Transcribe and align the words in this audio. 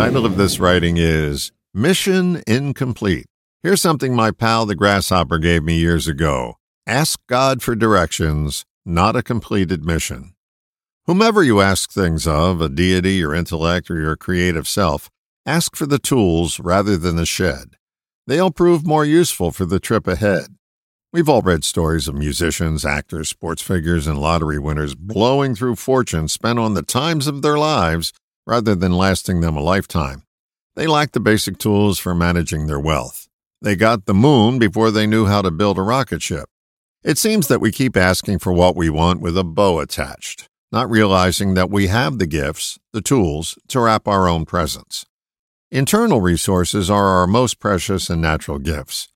title 0.00 0.24
of 0.24 0.38
this 0.38 0.58
writing 0.58 0.96
is 0.96 1.52
Mission 1.74 2.42
Incomplete. 2.46 3.26
Here's 3.62 3.82
something 3.82 4.14
my 4.14 4.30
pal 4.30 4.64
the 4.64 4.74
grasshopper 4.74 5.36
gave 5.36 5.62
me 5.62 5.76
years 5.76 6.08
ago 6.08 6.54
Ask 6.86 7.20
God 7.26 7.62
for 7.62 7.74
directions, 7.74 8.64
not 8.86 9.14
a 9.14 9.22
completed 9.22 9.84
mission. 9.84 10.32
Whomever 11.04 11.42
you 11.42 11.60
ask 11.60 11.92
things 11.92 12.26
of, 12.26 12.62
a 12.62 12.70
deity, 12.70 13.16
your 13.16 13.34
intellect, 13.34 13.90
or 13.90 14.00
your 14.00 14.16
creative 14.16 14.66
self, 14.66 15.10
ask 15.44 15.76
for 15.76 15.84
the 15.84 15.98
tools 15.98 16.58
rather 16.58 16.96
than 16.96 17.16
the 17.16 17.26
shed. 17.26 17.76
They'll 18.26 18.50
prove 18.50 18.86
more 18.86 19.04
useful 19.04 19.50
for 19.50 19.66
the 19.66 19.78
trip 19.78 20.06
ahead. 20.06 20.56
We've 21.12 21.28
all 21.28 21.42
read 21.42 21.62
stories 21.62 22.08
of 22.08 22.14
musicians, 22.14 22.86
actors, 22.86 23.28
sports 23.28 23.60
figures, 23.60 24.06
and 24.06 24.18
lottery 24.18 24.58
winners 24.58 24.94
blowing 24.94 25.54
through 25.54 25.76
fortunes 25.76 26.32
spent 26.32 26.58
on 26.58 26.72
the 26.72 26.82
times 26.82 27.26
of 27.26 27.42
their 27.42 27.58
lives 27.58 28.14
rather 28.50 28.74
than 28.74 28.92
lasting 28.92 29.40
them 29.40 29.56
a 29.56 29.62
lifetime. 29.62 30.24
They 30.76 30.86
lacked 30.86 31.14
the 31.14 31.20
basic 31.20 31.56
tools 31.56 31.98
for 31.98 32.14
managing 32.14 32.66
their 32.66 32.80
wealth. 32.80 33.28
They 33.62 33.76
got 33.76 34.04
the 34.04 34.14
moon 34.14 34.58
before 34.58 34.90
they 34.90 35.06
knew 35.06 35.24
how 35.26 35.40
to 35.40 35.50
build 35.50 35.78
a 35.78 35.82
rocket 35.82 36.20
ship. 36.20 36.50
It 37.02 37.16
seems 37.16 37.48
that 37.48 37.60
we 37.62 37.72
keep 37.72 37.96
asking 37.96 38.40
for 38.40 38.52
what 38.52 38.76
we 38.76 38.90
want 38.90 39.22
with 39.22 39.38
a 39.38 39.44
bow 39.44 39.80
attached 39.80 40.50
not 40.72 40.90
realizing 40.90 41.54
that 41.54 41.70
we 41.70 41.88
have 41.88 42.18
the 42.18 42.26
gifts, 42.26 42.78
the 42.92 43.00
tools, 43.00 43.58
to 43.68 43.80
wrap 43.80 44.06
our 44.06 44.28
own 44.28 44.44
presents. 44.44 45.04
Internal 45.70 46.20
resources 46.20 46.88
are 46.90 47.06
our 47.06 47.26
most 47.26 47.58
precious 47.58 48.08
and 48.08 48.22
natural 48.22 48.58
gifts. 48.58 49.08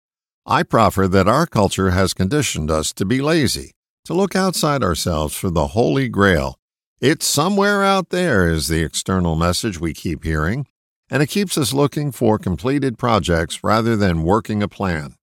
I 0.47 0.63
proffer 0.63 1.09
that 1.09 1.29
our 1.29 1.47
culture 1.47 1.91
has 1.91 2.13
conditioned 2.13 2.71
us 2.71 2.93
to 2.95 3.05
be 3.05 3.21
lazy, 3.21 3.73
to 4.05 4.15
look 4.15 4.37
outside 4.37 4.83
ourselves 4.83 5.35
for 5.35 5.51
the 5.51 5.69
holy 5.69 6.09
grail. 6.09 6.59
It's 7.07 7.27
somewhere 7.27 7.85
out 7.85 8.09
there, 8.09 8.49
is 8.49 8.69
the 8.69 8.83
external 8.83 9.35
message 9.35 9.79
we 9.79 9.93
keep 9.93 10.25
hearing, 10.25 10.67
and 11.11 11.23
it 11.23 11.27
keeps 11.27 11.59
us 11.59 11.75
looking 11.75 12.11
for 12.13 12.39
completed 12.39 12.97
projects 12.97 13.63
rather 13.63 13.95
than 13.95 14.23
working 14.23 14.63
a 14.63 14.69
plan. 14.69 15.17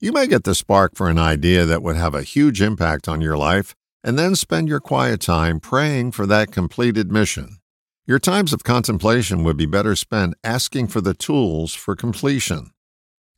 You 0.00 0.10
may 0.10 0.26
get 0.26 0.42
the 0.42 0.56
spark 0.56 0.96
for 0.96 1.08
an 1.08 1.18
idea 1.18 1.64
that 1.66 1.84
would 1.84 1.94
have 1.94 2.16
a 2.16 2.24
huge 2.24 2.60
impact 2.60 3.06
on 3.06 3.20
your 3.20 3.36
life, 3.36 3.76
and 4.02 4.18
then 4.18 4.34
spend 4.34 4.66
your 4.66 4.80
quiet 4.80 5.20
time 5.20 5.60
praying 5.60 6.10
for 6.10 6.26
that 6.26 6.50
completed 6.50 7.12
mission. 7.12 7.58
Your 8.08 8.18
times 8.18 8.52
of 8.52 8.64
contemplation 8.64 9.44
would 9.44 9.56
be 9.56 9.66
better 9.66 9.94
spent 9.94 10.34
asking 10.42 10.88
for 10.88 11.00
the 11.00 11.14
tools 11.14 11.74
for 11.74 11.94
completion. 11.94 12.72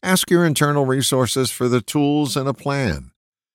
Ask 0.03 0.31
your 0.31 0.47
internal 0.47 0.87
resources 0.87 1.51
for 1.51 1.69
the 1.69 1.83
tools 1.83 2.39
and 2.39 2.49
a 2.49 2.55
plan. 2.55 3.11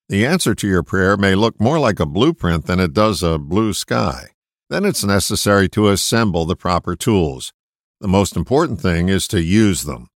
The 0.09 0.25
answer 0.25 0.55
to 0.55 0.67
your 0.67 0.83
prayer 0.83 1.17
may 1.17 1.35
look 1.35 1.59
more 1.59 1.79
like 1.79 1.99
a 1.99 2.05
blueprint 2.05 2.65
than 2.65 2.79
it 2.79 2.93
does 2.93 3.21
a 3.21 3.37
blue 3.37 3.73
sky. 3.73 4.29
Then 4.69 4.83
it's 4.83 5.03
necessary 5.03 5.69
to 5.69 5.87
assemble 5.87 6.45
the 6.45 6.55
proper 6.55 6.95
tools. 6.95 7.53
The 8.01 8.07
most 8.07 8.35
important 8.35 8.81
thing 8.81 9.09
is 9.09 9.27
to 9.29 9.41
use 9.41 9.83
them. 9.83 10.09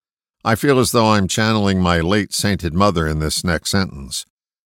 I 0.44 0.54
feel 0.54 0.78
as 0.78 0.92
though 0.92 1.10
I'm 1.12 1.28
channeling 1.28 1.80
my 1.80 2.00
late 2.00 2.32
sainted 2.32 2.72
mother 2.72 3.06
in 3.06 3.18
this 3.18 3.44
next 3.44 3.70
sentence. 3.70 4.24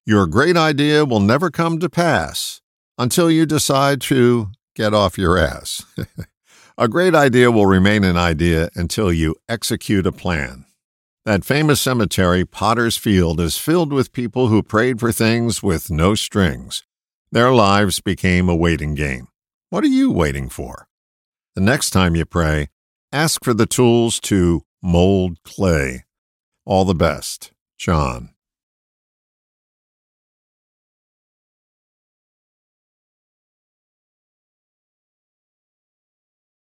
Your 0.05 0.27
great 0.27 0.57
idea 0.57 1.05
will 1.05 1.21
never 1.21 1.51
come 1.51 1.79
to 1.79 1.89
pass 1.89 2.61
until 2.97 3.31
you 3.31 3.47
decide 3.47 4.01
to 4.03 4.49
get 4.75 4.93
off 4.93 5.19
your 5.19 5.39
ass. 5.39 5.85
a 6.79 6.89
great 6.89 7.15
idea 7.15 7.51
will 7.51 7.67
remain 7.67 8.05
an 8.05 8.17
idea 8.17 8.71
until 8.75 9.13
you 9.13 9.37
execute 9.49 10.07
a 10.07 10.13
plan. 10.13 10.65
That 11.25 11.45
famous 11.45 11.81
cemetery, 11.81 12.45
Potter's 12.45 12.97
Field, 12.97 13.39
is 13.39 13.59
filled 13.59 13.93
with 13.93 14.13
people 14.13 14.49
who 14.49 14.63
prayed 14.63 14.99
for 14.99 15.13
things 15.13 15.63
with 15.63 15.91
no 15.91 16.15
strings. 16.15 16.85
Their 17.31 17.53
lives 17.53 18.01
became 18.01 18.49
a 18.49 18.57
waiting 18.57 18.95
game. 18.95 19.29
What 19.71 19.85
are 19.85 19.89
you 19.89 20.11
waiting 20.11 20.49
for? 20.49 20.89
The 21.55 21.61
next 21.61 21.91
time 21.91 22.17
you 22.17 22.25
pray, 22.25 22.69
ask 23.13 23.45
for 23.45 23.53
the 23.53 23.67
tools 23.67 24.19
to 24.21 24.63
mold 24.83 25.43
clay. 25.43 26.07
All 26.65 26.87
the 26.87 26.95
best, 26.95 27.53
John. 27.77 28.31